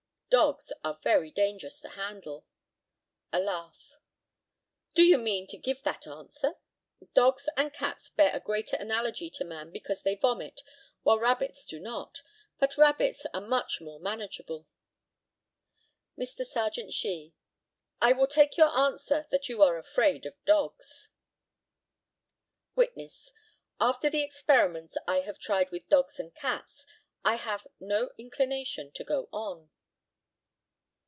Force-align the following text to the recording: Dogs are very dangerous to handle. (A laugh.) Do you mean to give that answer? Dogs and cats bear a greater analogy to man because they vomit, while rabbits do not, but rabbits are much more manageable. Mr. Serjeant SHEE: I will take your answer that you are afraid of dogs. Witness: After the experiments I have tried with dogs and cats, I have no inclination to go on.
Dogs 0.31 0.71
are 0.81 0.97
very 1.03 1.29
dangerous 1.29 1.81
to 1.81 1.89
handle. 1.89 2.45
(A 3.33 3.39
laugh.) 3.41 3.97
Do 4.95 5.03
you 5.03 5.17
mean 5.17 5.45
to 5.47 5.57
give 5.57 5.83
that 5.83 6.07
answer? 6.07 6.53
Dogs 7.13 7.49
and 7.57 7.73
cats 7.73 8.09
bear 8.11 8.33
a 8.33 8.39
greater 8.39 8.77
analogy 8.77 9.29
to 9.29 9.43
man 9.43 9.71
because 9.73 10.03
they 10.03 10.15
vomit, 10.15 10.61
while 11.03 11.19
rabbits 11.19 11.65
do 11.65 11.81
not, 11.81 12.21
but 12.59 12.77
rabbits 12.77 13.25
are 13.33 13.41
much 13.41 13.81
more 13.81 13.99
manageable. 13.99 14.69
Mr. 16.17 16.45
Serjeant 16.45 16.93
SHEE: 16.93 17.33
I 17.99 18.13
will 18.13 18.27
take 18.27 18.55
your 18.55 18.69
answer 18.69 19.27
that 19.31 19.49
you 19.49 19.61
are 19.61 19.77
afraid 19.77 20.25
of 20.25 20.41
dogs. 20.45 21.09
Witness: 22.73 23.33
After 23.81 24.09
the 24.09 24.21
experiments 24.23 24.95
I 25.05 25.19
have 25.19 25.39
tried 25.39 25.71
with 25.71 25.89
dogs 25.89 26.21
and 26.21 26.33
cats, 26.33 26.85
I 27.25 27.35
have 27.35 27.67
no 27.81 28.11
inclination 28.17 28.93
to 28.93 29.03
go 29.03 29.27
on. 29.33 29.69